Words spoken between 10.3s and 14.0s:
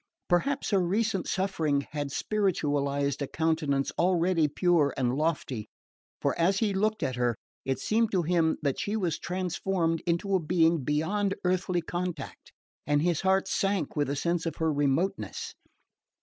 a being beyond earthly contact, and his heart sank